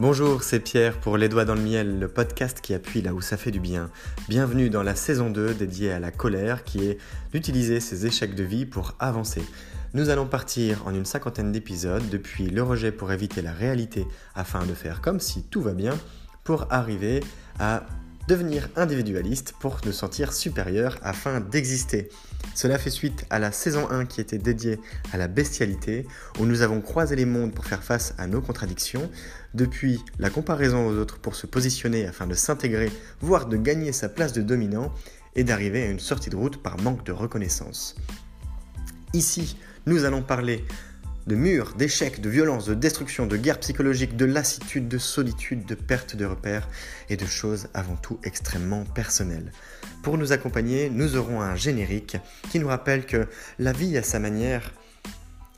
[0.00, 3.20] Bonjour, c'est Pierre pour Les Doigts dans le Miel, le podcast qui appuie là où
[3.20, 3.90] ça fait du bien.
[4.28, 6.98] Bienvenue dans la saison 2 dédiée à la colère qui est
[7.32, 9.44] d'utiliser ses échecs de vie pour avancer.
[9.92, 14.04] Nous allons partir en une cinquantaine d'épisodes depuis le rejet pour éviter la réalité
[14.34, 15.96] afin de faire comme si tout va bien
[16.42, 17.20] pour arriver
[17.60, 17.86] à
[18.26, 22.08] devenir individualiste pour nous sentir supérieur afin d'exister.
[22.54, 24.78] Cela fait suite à la saison 1 qui était dédiée
[25.12, 26.06] à la bestialité,
[26.38, 29.10] où nous avons croisé les mondes pour faire face à nos contradictions,
[29.54, 32.90] depuis la comparaison aux autres pour se positionner afin de s'intégrer,
[33.20, 34.92] voire de gagner sa place de dominant,
[35.36, 37.96] et d'arriver à une sortie de route par manque de reconnaissance.
[39.12, 40.64] Ici, nous allons parler
[41.26, 45.74] de murs, d'échecs, de violence, de destruction, de guerre psychologique, de lassitude, de solitude, de
[45.74, 46.68] perte de repères
[47.08, 49.52] et de choses avant tout extrêmement personnelles.
[50.02, 52.18] Pour nous accompagner, nous aurons un générique
[52.50, 53.26] qui nous rappelle que
[53.58, 54.74] la vie à sa manière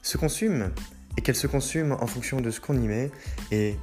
[0.03, 0.71] se consume
[1.17, 3.11] et qu'elle se consume en fonction de ce qu'on y met
[3.51, 3.77] et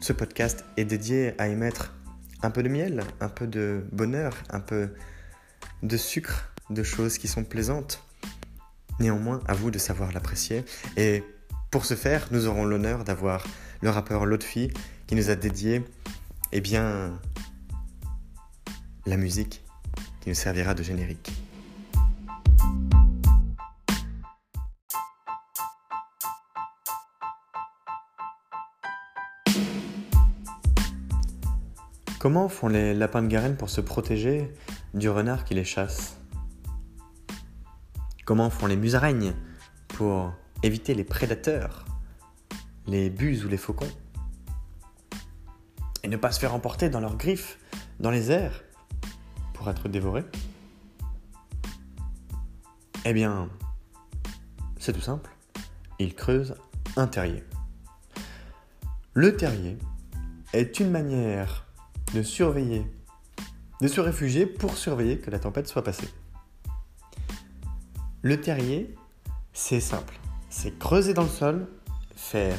[0.00, 1.94] ce podcast est dédié à y mettre
[2.42, 4.90] un peu de miel, un peu de bonheur, un peu
[5.82, 8.07] de sucre, de choses qui sont plaisantes
[9.00, 10.64] Néanmoins, à vous de savoir l'apprécier.
[10.96, 11.22] Et
[11.70, 13.44] pour ce faire, nous aurons l'honneur d'avoir
[13.80, 14.70] le rappeur Lotfi
[15.06, 15.84] qui nous a dédié
[16.52, 17.18] eh bien,
[19.06, 19.62] la musique
[20.20, 21.30] qui nous servira de générique.
[32.18, 34.52] Comment font les lapins de Garenne pour se protéger
[34.92, 36.17] du renard qui les chasse?
[38.28, 39.32] Comment font les musaraignes
[39.88, 41.86] pour éviter les prédateurs,
[42.86, 43.88] les buses ou les faucons
[46.02, 47.58] Et ne pas se faire emporter dans leurs griffes,
[48.00, 48.64] dans les airs,
[49.54, 50.26] pour être dévorés?
[53.06, 53.48] Eh bien,
[54.78, 55.30] c'est tout simple.
[55.98, 56.54] Ils creusent
[56.96, 57.42] un terrier.
[59.14, 59.78] Le terrier
[60.52, 61.64] est une manière
[62.12, 62.84] de surveiller,
[63.80, 66.10] de se réfugier pour surveiller que la tempête soit passée.
[68.20, 68.96] Le terrier,
[69.52, 70.18] c'est simple.
[70.50, 71.68] C'est creuser dans le sol,
[72.16, 72.58] faire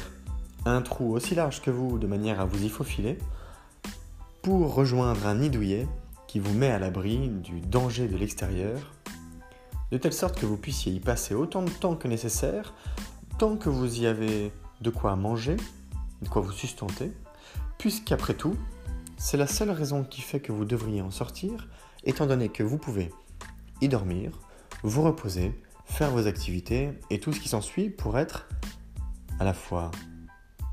[0.64, 3.18] un trou aussi large que vous de manière à vous y faufiler
[4.40, 5.86] pour rejoindre un nid douillet
[6.28, 8.94] qui vous met à l'abri du danger de l'extérieur,
[9.90, 12.72] de telle sorte que vous puissiez y passer autant de temps que nécessaire,
[13.38, 15.58] tant que vous y avez de quoi manger,
[16.22, 17.12] de quoi vous sustenter,
[17.76, 18.56] puisqu'après tout,
[19.18, 21.68] c'est la seule raison qui fait que vous devriez en sortir,
[22.04, 23.10] étant donné que vous pouvez
[23.82, 24.32] y dormir,
[24.82, 28.48] vous reposer, faire vos activités et tout ce qui s'ensuit pour être
[29.38, 29.90] à la fois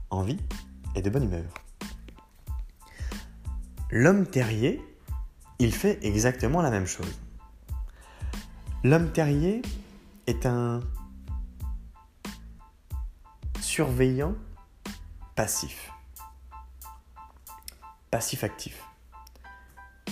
[0.10, 0.40] en vie
[0.96, 1.54] et de bonne humeur.
[3.90, 4.82] L'homme terrier,
[5.60, 7.20] il fait exactement la même chose.
[8.84, 9.62] L'homme terrier
[10.28, 10.82] est un
[13.62, 14.36] surveillant
[15.36, 15.92] passif.
[18.12, 18.84] Passif-actif.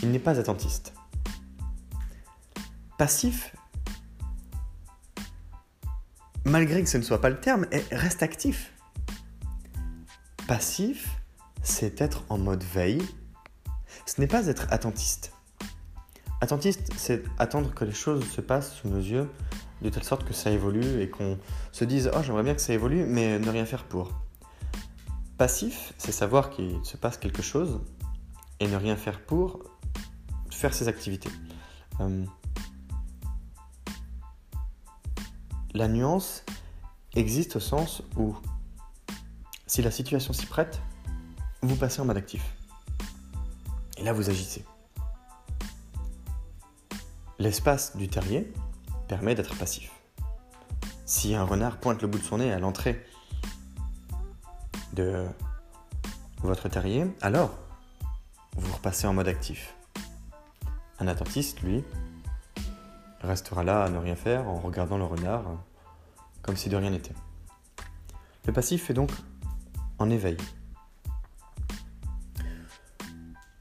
[0.03, 0.93] Il n'est pas attentiste.
[2.97, 3.55] Passif
[6.45, 8.71] malgré que ce ne soit pas le terme, reste actif.
[10.47, 11.09] Passif,
[11.63, 13.01] c'est être en mode veille.
[14.05, 15.33] Ce n'est pas être attentiste.
[16.39, 19.27] Attentiste, c'est attendre que les choses se passent sous nos yeux
[19.81, 21.37] de telle sorte que ça évolue et qu'on
[21.71, 24.11] se dise Oh, j'aimerais bien que ça évolue, mais ne rien faire pour.
[25.37, 27.81] Passif, c'est savoir qu'il se passe quelque chose
[28.59, 29.63] et ne rien faire pour
[30.49, 31.29] faire ses activités.
[31.99, 32.23] Euh,
[35.75, 36.43] la nuance
[37.15, 38.35] existe au sens où,
[39.67, 40.81] si la situation s'y prête,
[41.61, 42.55] vous passez en mode actif.
[43.97, 44.63] Et là, vous agissez.
[47.39, 48.51] L'espace du terrier
[49.09, 49.91] permet d'être passif.
[51.05, 53.05] Si un renard pointe le bout de son nez à l'entrée
[54.93, 55.27] de
[56.41, 57.53] votre terrier, alors
[58.55, 59.75] vous repassez en mode actif.
[60.99, 61.83] Un attentiste, lui,
[63.25, 65.43] restera là à ne rien faire en regardant le renard
[66.41, 67.15] comme si de rien n'était.
[68.45, 69.11] Le passif est donc
[69.97, 70.37] en éveil.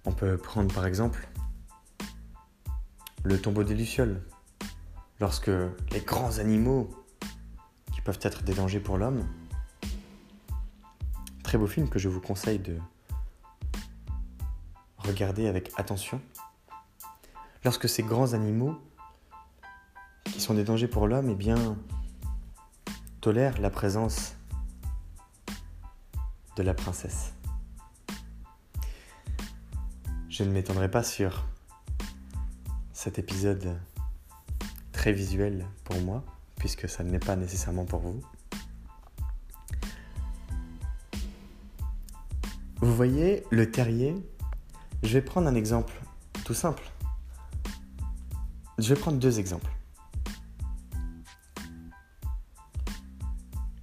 [0.05, 1.27] On peut prendre par exemple
[3.23, 4.23] le tombeau des Lucioles.
[5.21, 5.51] Lorsque
[5.93, 6.91] les grands animaux,
[7.93, 9.27] qui peuvent être des dangers pour l'homme,
[11.43, 12.79] très beau film que je vous conseille de
[14.99, 16.21] regarder avec attention,
[17.65, 18.79] lorsque ces grands animaux
[20.35, 21.77] qui sont des dangers pour l'homme, eh bien,
[23.21, 24.35] tolèrent la présence
[26.57, 27.35] de la princesse.
[30.29, 31.47] Je ne m'étendrai pas sur
[32.93, 33.79] cet épisode
[34.91, 36.25] très visuel pour moi,
[36.57, 38.21] puisque ça ne l'est pas nécessairement pour vous.
[42.81, 44.17] Vous voyez, le terrier,
[45.05, 45.95] je vais prendre un exemple
[46.45, 46.83] tout simple.
[48.79, 49.71] Je vais prendre deux exemples.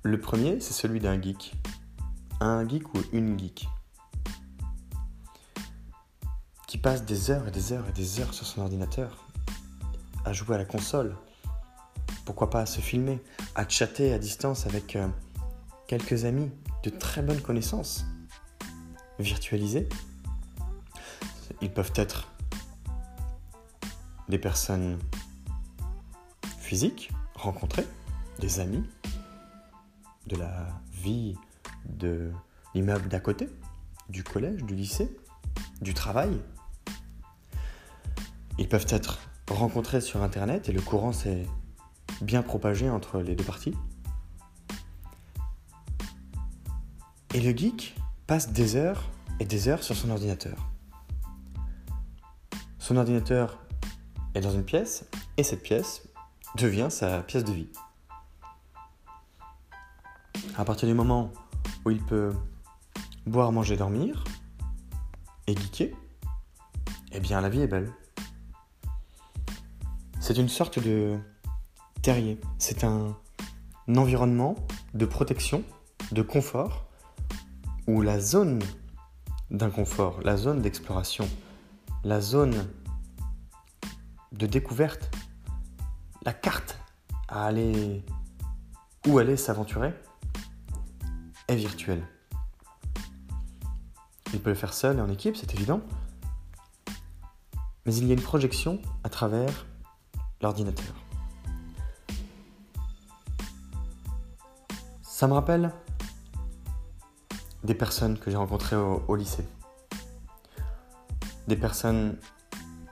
[0.03, 1.53] Le premier, c'est celui d'un geek.
[2.39, 3.69] Un geek ou une geek.
[6.67, 9.27] Qui passe des heures et des heures et des heures sur son ordinateur,
[10.25, 11.15] à jouer à la console.
[12.25, 13.21] Pourquoi pas à se filmer,
[13.53, 15.07] à chatter à distance avec euh,
[15.87, 16.49] quelques amis
[16.83, 18.05] de très bonnes connaissances.
[19.19, 19.87] Virtualisés.
[21.61, 22.27] Ils peuvent être
[24.29, 24.97] des personnes
[26.57, 27.85] physiques rencontrées,
[28.39, 28.83] des amis,
[30.27, 31.35] de la vie
[31.85, 32.31] de
[32.73, 33.49] l'immeuble d'à côté,
[34.09, 35.17] du collège, du lycée,
[35.81, 36.39] du travail.
[38.57, 39.19] Ils peuvent être
[39.49, 41.45] rencontrés sur Internet et le courant s'est
[42.21, 43.75] bien propagé entre les deux parties.
[47.33, 47.95] Et le geek
[48.27, 49.09] passe des heures
[49.39, 50.69] et des heures sur son ordinateur.
[52.77, 53.59] Son ordinateur
[54.33, 55.05] est dans une pièce
[55.37, 56.07] et cette pièce
[56.57, 57.69] devient sa pièce de vie.
[60.57, 61.31] À partir du moment
[61.85, 62.33] où il peut
[63.25, 64.23] boire, manger, dormir
[65.47, 65.95] et geeker,
[67.13, 67.91] eh bien la vie est belle.
[70.19, 71.17] C'est une sorte de
[72.01, 72.39] terrier.
[72.57, 73.15] C'est un,
[73.87, 74.55] environnement
[74.93, 75.63] de protection,
[76.11, 76.85] de confort,
[77.87, 78.59] où la zone
[79.49, 81.27] d'inconfort, la zone d'exploration,
[82.03, 82.67] la zone
[84.31, 85.11] de découverte,
[86.23, 86.79] la carte
[87.27, 88.05] à aller
[89.07, 89.93] où aller s'aventurer
[91.51, 92.03] est virtuelle.
[94.33, 95.81] Il peut le faire seul et en équipe, c'est évident,
[97.85, 99.65] mais il y a une projection à travers
[100.41, 100.95] l'ordinateur.
[105.03, 105.71] Ça me rappelle
[107.63, 109.45] des personnes que j'ai rencontrées au, lycée.
[111.47, 112.17] Des personnes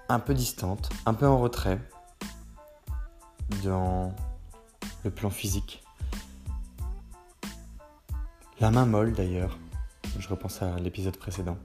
[0.09, 1.79] un peu distantes, un peu en retrait
[3.63, 4.13] dans
[5.03, 5.83] le plan physique.
[8.61, 9.57] La main molle d'ailleurs.
[10.17, 11.57] Je repense à l'épisode précédent.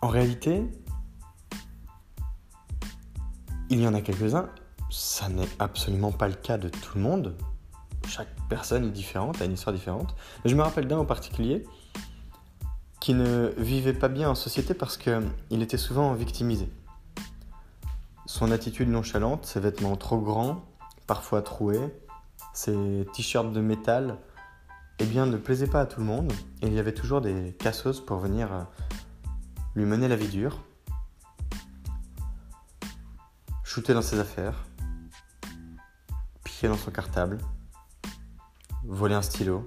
[0.00, 0.64] En réalité,
[3.68, 4.48] il y en a quelques-uns,
[4.90, 7.36] ça n'est absolument pas le cas de tout le monde.
[8.08, 10.16] Chaque personne est différente, a une histoire différente.
[10.44, 11.66] Mais je me rappelle d'un en particulier
[13.00, 16.70] qui ne vivait pas bien en société parce qu'il était souvent victimisé.
[18.24, 20.64] Son attitude nonchalante, ses vêtements trop grands,
[21.06, 21.92] parfois troués,
[22.54, 24.16] ses t-shirts de métal,
[24.98, 26.32] eh bien, ne plaisaient pas à tout le monde.
[26.62, 28.66] Et il y avait toujours des cassos pour venir
[29.74, 30.58] lui mener la vie dure
[33.74, 34.54] shooter dans ses affaires,
[36.44, 37.38] piquer dans son cartable,
[38.84, 39.66] voler un stylo,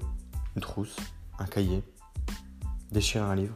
[0.55, 0.95] une trousse,
[1.39, 1.83] un cahier,
[2.89, 3.53] déchirer un livre.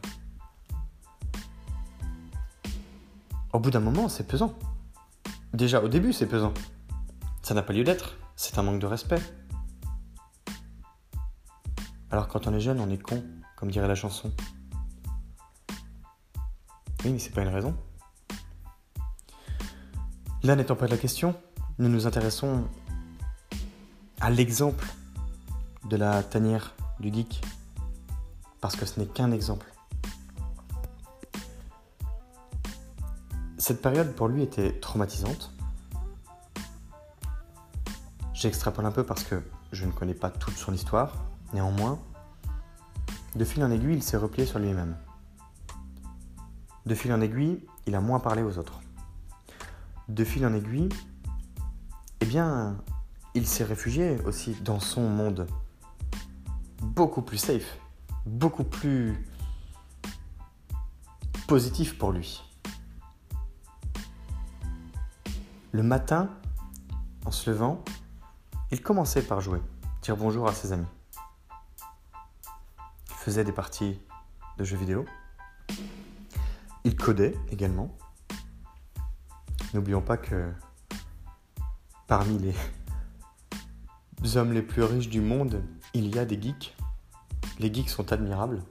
[3.54, 4.52] Au bout d'un moment, c'est pesant.
[5.54, 6.52] Déjà, au début, c'est pesant.
[7.40, 8.18] Ça n'a pas lieu d'être.
[8.44, 9.22] C'est un manque de respect.
[12.10, 13.22] Alors quand on est jeune, on est con,
[13.56, 14.32] comme dirait la chanson.
[17.04, 17.76] Oui, mais c'est pas une raison.
[20.42, 21.36] Là n'étant pas la question,
[21.78, 22.66] nous nous intéressons
[24.20, 24.88] à l'exemple
[25.88, 27.42] de la tanière du geek,
[28.60, 29.72] parce que ce n'est qu'un exemple.
[33.56, 35.52] Cette période pour lui était traumatisante.
[38.42, 42.00] J'extrapole un peu parce que je ne connais pas toute son histoire, néanmoins,
[43.36, 44.96] de fil en aiguille, il s'est replié sur lui-même.
[46.84, 48.80] De fil en aiguille, il a moins parlé aux autres
[50.08, 50.88] de fil en aiguille,
[52.20, 52.76] eh bien,
[53.34, 55.46] il s'est réfugié aussi dans son monde
[56.80, 57.78] beaucoup plus safe,
[58.26, 59.24] beaucoup plus
[61.46, 62.42] positif pour lui.
[65.70, 66.28] Le matin,
[67.24, 67.84] en se levant,
[68.72, 69.60] il commençait par jouer,
[70.00, 70.86] dire bonjour à ses amis.
[73.10, 74.00] Il faisait des parties
[74.56, 75.04] de jeux vidéo.
[76.84, 77.94] Il codait également.
[79.74, 80.50] N'oublions pas que
[82.08, 85.62] parmi les hommes les plus riches du monde,
[85.92, 86.74] il y a des geeks.
[87.58, 88.62] Les geeks sont admirables.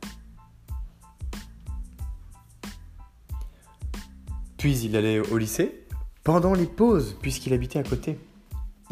[4.58, 5.88] Puis il allait au lycée
[6.24, 8.20] pendant les pauses, puisqu'il habitait à côté.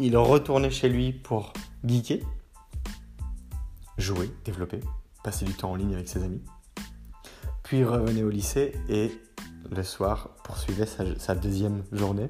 [0.02, 1.52] Il retournait chez lui pour
[1.84, 2.24] geeker,
[3.98, 4.80] jouer, développer,
[5.22, 6.40] passer du temps en ligne avec ses amis.
[7.62, 9.12] Puis revenait au lycée et
[9.70, 12.28] le soir poursuivait sa, deuxième journée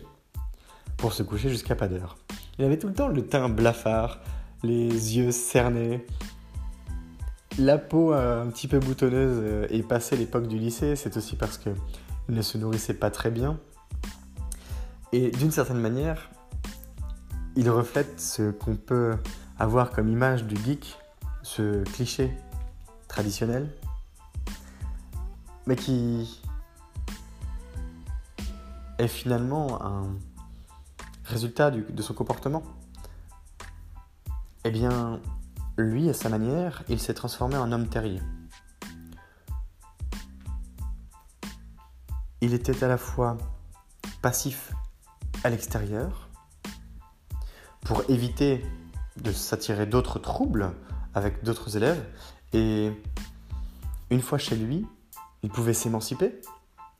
[0.96, 2.18] pour se coucher jusqu'à pas d'heure.
[2.58, 4.18] Il avait tout le temps le teint blafard,
[4.64, 6.04] les yeux cernés,
[7.56, 11.76] la peau un petit peu boutonneuse est passée l'époque du lycée, c'est aussi parce qu'il
[12.30, 13.60] ne se nourrissait pas très bien.
[15.12, 16.30] Et d'une certaine manière,
[17.56, 19.16] il reflète ce qu'on peut
[19.58, 20.96] avoir comme image du geek,
[21.42, 22.36] ce cliché
[23.08, 23.70] traditionnel,
[25.66, 26.40] mais qui
[28.98, 30.16] est finalement un
[31.24, 32.62] résultat de son comportement.
[34.64, 35.20] Eh bien,
[35.76, 38.20] lui, à sa manière, il s'est transformé en homme terrier.
[42.40, 43.36] Il était à la fois
[44.22, 44.72] passif
[45.44, 46.29] à l'extérieur
[47.82, 48.64] pour éviter
[49.16, 50.72] de s'attirer d'autres troubles
[51.14, 52.04] avec d'autres élèves
[52.52, 52.92] et
[54.10, 54.86] une fois chez lui,
[55.42, 56.40] il pouvait s'émanciper,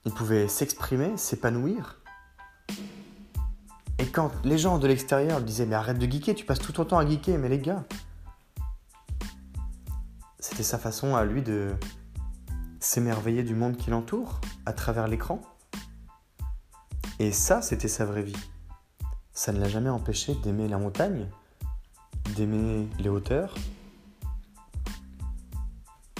[0.04, 2.00] il pouvait s'exprimer, s'épanouir.
[3.98, 6.84] Et quand les gens de l'extérieur disaient mais arrête de geeker, tu passes tout ton
[6.84, 7.84] temps à geeker, mais les gars,
[10.38, 11.74] c'était sa façon à lui de
[12.78, 15.42] s'émerveiller du monde qui l'entoure à travers l'écran.
[17.18, 18.49] Et ça, c'était sa vraie vie.
[19.40, 21.26] Ça ne l'a jamais empêché d'aimer la montagne,
[22.36, 23.54] d'aimer les hauteurs,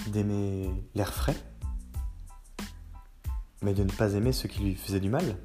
[0.07, 1.35] d'aimer l'air frais,
[3.61, 5.37] mais de ne pas aimer ce qui lui faisait du mal.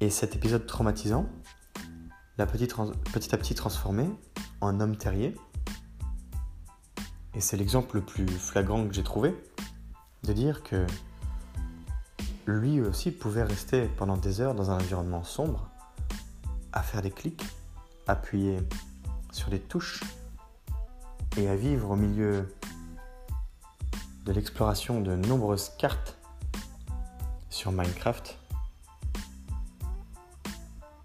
[0.00, 1.26] Et cet épisode traumatisant
[2.36, 4.10] l'a petit, à petit transformé
[4.60, 5.34] en homme terrier.
[7.32, 9.34] Et c'est l'exemple le plus flagrant que j'ai trouvé
[10.24, 10.86] de dire que
[12.44, 15.70] lui aussi pouvait rester pendant des heures dans un environnement sombre,
[16.72, 17.44] à faire des clics,
[18.06, 18.58] appuyer
[19.32, 20.02] sur des touches
[21.36, 22.54] et à vivre au milieu
[24.24, 26.16] de l'exploration de nombreuses cartes
[27.50, 28.38] sur Minecraft,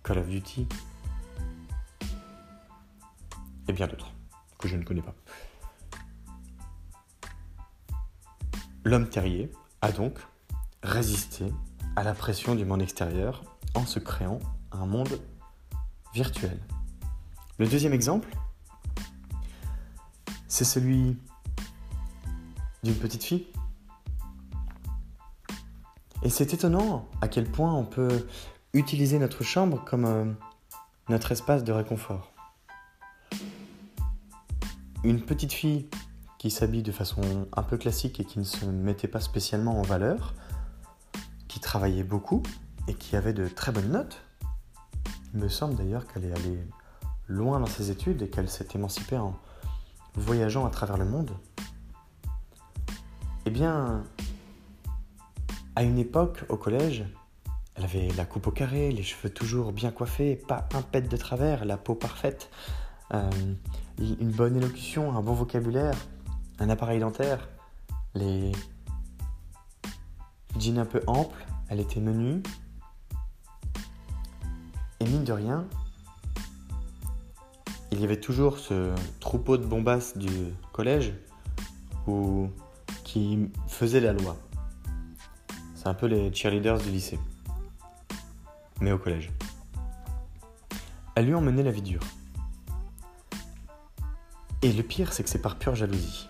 [0.04, 0.68] Call of Duty
[3.68, 4.12] et bien d'autres
[4.58, 5.16] que je ne connais pas.
[8.84, 9.52] L'homme terrier
[9.82, 10.18] a donc
[10.84, 11.54] résister
[11.96, 13.44] à la pression du monde extérieur
[13.76, 14.40] en se créant
[14.72, 15.20] un monde
[17.58, 18.28] Le deuxième exemple,
[20.48, 21.18] c'est celui
[22.84, 23.48] d'une petite fille.
[26.24, 28.28] Et c'est étonnant à quel point on peut
[28.74, 30.26] utiliser notre chambre comme euh,
[31.10, 32.32] notre espace de réconfort.
[35.04, 35.90] Une petite fille
[36.38, 39.82] qui s'habille de façon un peu classique et qui ne se mettait pas spécialement en
[39.82, 40.34] valeur,
[41.48, 42.44] qui travaillait beaucoup
[42.88, 44.24] et qui avait de très bonnes notes.
[45.34, 46.60] Il me semble d'ailleurs qu'elle est allée
[47.28, 49.38] loin dans ses études et qu'elle s'est émancipée en
[50.16, 51.32] voyageant à travers le monde.
[53.46, 54.04] Eh bien,
[55.76, 57.06] à une époque, au collège,
[57.76, 61.18] elle avait la coupe au carré, les cheveux toujours bien coiffés, pas un pet de
[61.18, 62.50] travers, la peau parfaite,
[63.14, 63.30] euh,
[63.98, 65.96] une bonne élocution, un bon vocabulaire,
[66.60, 67.50] un appareil dentaire,
[68.14, 68.52] les
[70.60, 72.44] jean un peu ample, elle était menue.
[75.22, 75.68] De rien,
[77.92, 80.32] il y avait toujours ce troupeau de bombasses du
[80.74, 81.14] collège
[83.04, 84.36] qui faisait la loi.
[85.76, 87.20] C'est un peu les cheerleaders du lycée,
[88.80, 89.32] mais au collège.
[91.14, 92.04] Elle lui emmenait la vie dure.
[94.64, 96.30] Et le pire, c'est que c'est par pure jalousie.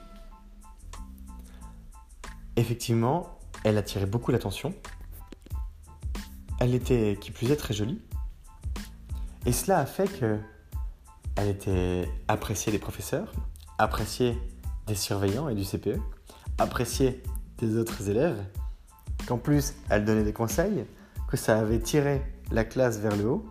[2.57, 4.73] Effectivement, elle attirait beaucoup l'attention.
[6.59, 8.01] Elle était, qui plus est, très jolie.
[9.45, 10.39] Et cela a fait que
[11.35, 13.31] elle était appréciée des professeurs,
[13.77, 14.37] appréciée
[14.85, 15.99] des surveillants et du CPE,
[16.59, 17.23] appréciée
[17.57, 18.43] des autres élèves,
[19.27, 20.85] qu'en plus elle donnait des conseils,
[21.27, 22.21] que ça avait tiré
[22.51, 23.45] la classe vers le haut.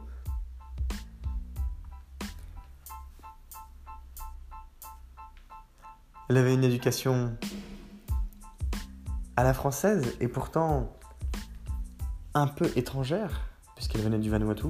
[6.28, 7.36] Elle avait une éducation
[9.36, 10.92] à la française et pourtant
[12.34, 13.40] un peu étrangère,
[13.74, 14.68] puisqu'elle venait du Vanuatu.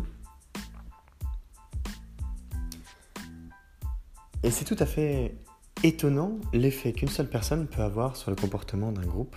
[4.50, 5.36] Et c'est tout à fait
[5.84, 9.36] étonnant l'effet qu'une seule personne peut avoir sur le comportement d'un groupe,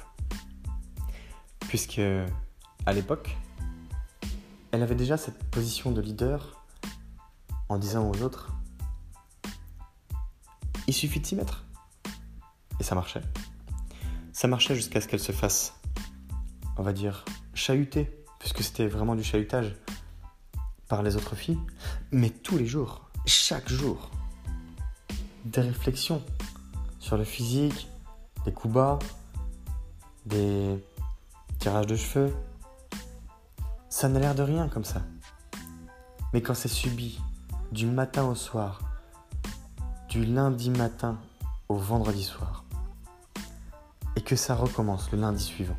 [1.60, 2.02] puisque
[2.88, 3.38] à l'époque,
[4.72, 6.66] elle avait déjà cette position de leader
[7.70, 8.54] en disant aux autres,
[10.88, 11.64] il suffit de s'y mettre.
[12.80, 13.22] Et ça marchait.
[14.32, 15.80] Ça marchait jusqu'à ce qu'elle se fasse,
[16.76, 19.76] on va dire, chahuter, puisque c'était vraiment du chahutage
[20.88, 21.60] par les autres filles,
[22.12, 24.10] mais tous les jours, chaque jour,
[25.46, 26.22] des réflexions
[27.00, 27.88] sur le physique,
[28.46, 29.00] des coups bas,
[30.26, 30.84] des
[31.60, 32.34] tirages de cheveux.
[33.90, 35.02] Ça n'a l'air de rien comme ça.
[36.34, 37.22] Mais quand c'est subi
[37.72, 38.80] du matin au soir,
[40.10, 41.18] du lundi matin
[41.70, 42.64] au vendredi soir,
[44.16, 45.78] et que ça recommence le lundi suivant.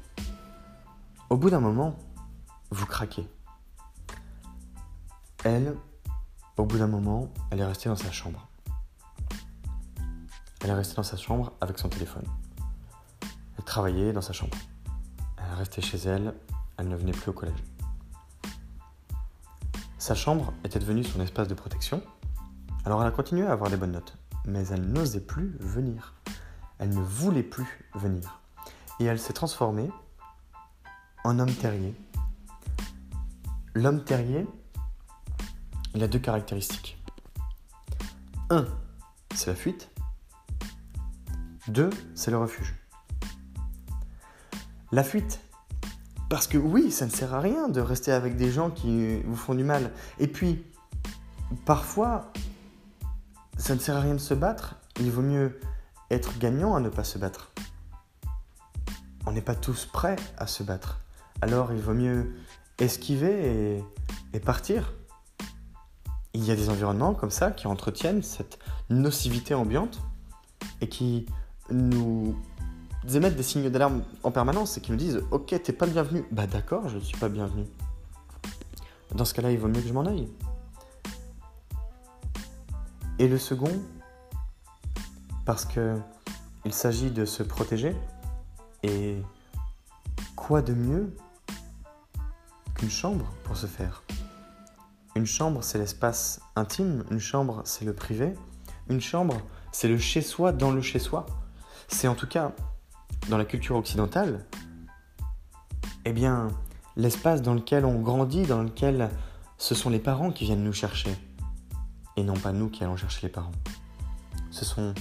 [1.31, 1.97] Au bout d'un moment,
[2.71, 3.29] vous craquez.
[5.45, 5.77] Elle,
[6.57, 8.49] au bout d'un moment, elle est restée dans sa chambre.
[10.65, 12.25] Elle est restée dans sa chambre avec son téléphone.
[13.59, 14.57] Elle travaillait dans sa chambre.
[15.37, 16.35] Elle est restée chez elle,
[16.79, 17.63] elle ne venait plus au collège.
[19.99, 22.03] Sa chambre était devenue son espace de protection,
[22.87, 24.17] alors elle a continué à avoir des bonnes notes,
[24.47, 26.15] mais elle n'osait plus venir.
[26.79, 28.41] Elle ne voulait plus venir.
[29.01, 29.91] Et elle s'est transformée
[31.25, 31.95] en homme terrier.
[33.75, 34.47] L'homme terrier,
[35.95, 36.99] il a deux caractéristiques.
[38.49, 38.65] Un,
[39.35, 39.91] c'est la fuite.
[41.69, 42.75] Deux, c'est le refuge.
[44.93, 45.41] La fuite.
[46.29, 49.37] Parce que oui, ça ne sert à rien de rester avec des gens qui vous
[49.37, 49.93] font du mal.
[50.19, 50.65] Et puis,
[51.65, 52.33] parfois,
[53.57, 54.77] ça ne sert à rien de se battre.
[55.01, 55.59] Il vaut mieux
[56.11, 57.53] être gagnant à ne pas se battre.
[59.27, 61.01] On n'est pas tous prêts à se battre.
[61.41, 62.35] Alors il vaut mieux
[62.79, 63.83] esquiver
[64.33, 64.93] et, partir.
[66.33, 68.59] Il y a des environnements comme ça qui entretiennent cette
[68.91, 70.01] nocivité ambiante
[70.81, 71.27] et qui
[71.71, 72.37] nous
[73.13, 76.25] émettent des signes d'alarme en permanence et qui nous disent Ok, t'es pas bienvenu.
[76.31, 77.65] Bah d'accord, je ne suis pas bienvenu.
[79.15, 80.29] Dans ce cas-là, il vaut mieux que je m'en aille.
[83.19, 83.71] Et le second,
[85.45, 85.97] parce que
[86.65, 87.95] il s'agit de se protéger.
[88.83, 89.17] Et
[90.37, 91.15] quoi de mieux
[92.75, 94.03] qu'une chambre pour se faire?
[95.15, 98.35] Une chambre, c'est l'espace intime, une chambre, c'est le privé,
[98.89, 99.41] une chambre,
[99.73, 101.27] c'est le chez-soi dans le chez-soi.
[101.89, 102.53] C'est en tout cas,
[103.29, 104.45] dans la culture occidentale,
[106.05, 106.49] eh bien,
[106.97, 109.11] l'espace dans lequel on grandit, dans lequel
[109.59, 111.17] ce sont les parents qui viennent nous chercher,
[112.17, 113.53] et non pas nous qui allons chercher les parents.
[114.51, 114.95] Ce sont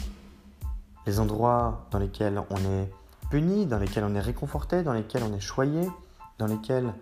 [1.05, 2.91] les endroits dans lesquels on est
[3.29, 5.89] puni, dans lesquels on est réconforté, dans lesquels on est choyé,
[6.37, 6.93] dans lesquels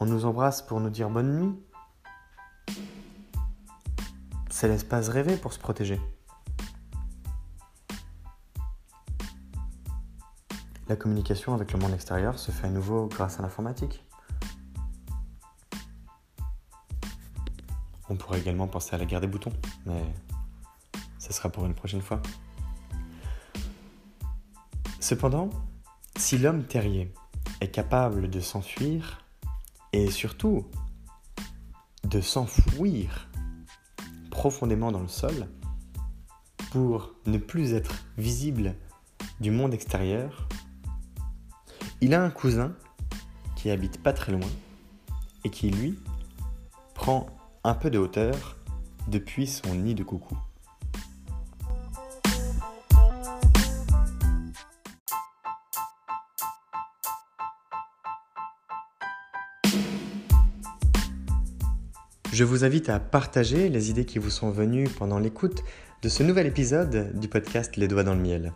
[0.00, 1.54] on nous embrasse pour nous dire bonne nuit.
[4.50, 6.00] C'est l'espace rêvé pour se protéger.
[10.92, 14.04] La communication avec le monde extérieur se fait à nouveau grâce à l'informatique.
[18.10, 19.54] On pourrait également penser à la guerre des boutons,
[19.86, 20.04] mais
[21.18, 22.20] ce sera pour une prochaine fois.
[25.00, 25.48] Cependant,
[26.18, 27.14] si l'homme terrier
[27.62, 29.24] est capable de s'enfuir
[29.94, 30.66] et surtout
[32.04, 33.30] de s'enfouir
[34.30, 35.48] profondément dans le sol
[36.70, 38.74] pour ne plus être visible
[39.40, 40.48] du monde extérieur,
[42.02, 42.74] il a un cousin
[43.54, 44.48] qui habite pas très loin
[45.44, 45.94] et qui lui
[46.94, 47.26] prend
[47.62, 48.56] un peu de hauteur
[49.06, 50.36] depuis son nid de coucou.
[62.32, 65.62] Je vous invite à partager les idées qui vous sont venues pendant l'écoute
[66.02, 68.52] de ce nouvel épisode du podcast Les Doigts dans le Miel.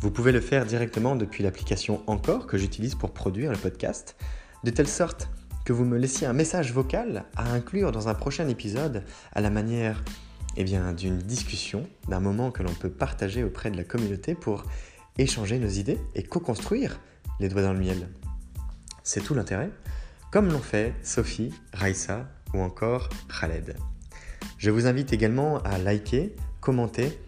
[0.00, 4.14] Vous pouvez le faire directement depuis l'application Encore que j'utilise pour produire le podcast,
[4.62, 5.28] de telle sorte
[5.64, 9.50] que vous me laissiez un message vocal à inclure dans un prochain épisode à la
[9.50, 10.04] manière
[10.56, 14.62] eh d'une discussion, d'un moment que l'on peut partager auprès de la communauté pour
[15.18, 17.00] échanger nos idées et co-construire
[17.40, 18.08] les doigts dans le miel.
[19.02, 19.70] C'est tout l'intérêt,
[20.30, 23.76] comme l'ont fait Sophie, Raissa ou encore Khaled.
[24.58, 27.18] Je vous invite également à liker, commenter,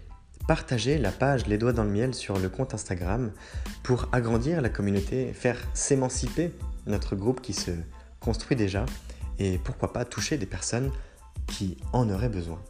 [0.50, 3.30] partager la page Les Doigts dans le Miel sur le compte Instagram
[3.84, 6.50] pour agrandir la communauté, faire s'émanciper
[6.88, 7.70] notre groupe qui se
[8.18, 8.84] construit déjà
[9.38, 10.90] et pourquoi pas toucher des personnes
[11.46, 12.60] qui en auraient besoin.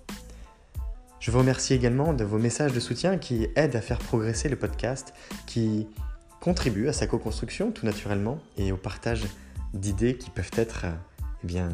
[1.21, 4.57] Je vous remercie également de vos messages de soutien qui aident à faire progresser le
[4.57, 5.14] podcast,
[5.47, 5.88] qui
[6.38, 9.25] contribuent à sa co-construction tout naturellement et au partage
[9.73, 10.85] d'idées qui peuvent être
[11.43, 11.71] eh bien,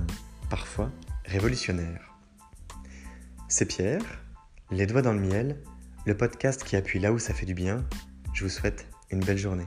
[0.51, 0.89] parfois
[1.25, 2.15] révolutionnaire.
[3.49, 4.23] C'est Pierre,
[4.71, 5.57] Les Doigts dans le Miel,
[6.07, 7.85] le podcast qui appuie là où ça fait du bien.
[8.33, 9.67] Je vous souhaite une belle journée.